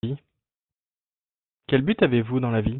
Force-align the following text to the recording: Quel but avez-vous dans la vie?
Quel 1.67 1.83
but 1.83 2.01
avez-vous 2.01 2.39
dans 2.39 2.49
la 2.49 2.61
vie? 2.61 2.69